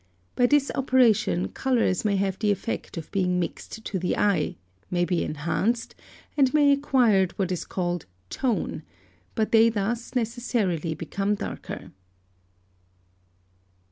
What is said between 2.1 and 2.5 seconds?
have the